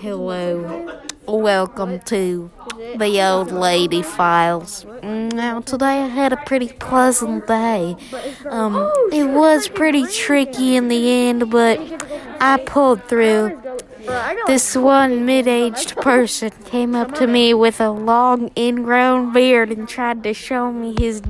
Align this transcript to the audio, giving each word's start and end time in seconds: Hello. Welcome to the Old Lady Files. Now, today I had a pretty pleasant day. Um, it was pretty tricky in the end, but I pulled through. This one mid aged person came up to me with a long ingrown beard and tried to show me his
Hello. 0.00 1.00
Welcome 1.26 2.00
to 2.00 2.50
the 2.96 3.22
Old 3.22 3.52
Lady 3.52 4.02
Files. 4.02 4.84
Now, 5.02 5.60
today 5.60 6.02
I 6.02 6.08
had 6.08 6.32
a 6.32 6.36
pretty 6.36 6.68
pleasant 6.68 7.46
day. 7.46 7.96
Um, 8.46 8.90
it 9.12 9.28
was 9.30 9.68
pretty 9.68 10.06
tricky 10.06 10.76
in 10.76 10.88
the 10.88 11.10
end, 11.10 11.50
but 11.50 11.78
I 12.40 12.58
pulled 12.58 13.04
through. 13.04 13.60
This 14.48 14.76
one 14.76 15.24
mid 15.24 15.46
aged 15.46 15.96
person 15.96 16.50
came 16.64 16.96
up 16.96 17.14
to 17.14 17.26
me 17.28 17.54
with 17.54 17.80
a 17.80 17.90
long 17.90 18.50
ingrown 18.56 19.32
beard 19.32 19.70
and 19.70 19.88
tried 19.88 20.24
to 20.24 20.34
show 20.34 20.72
me 20.72 20.96
his 20.98 21.22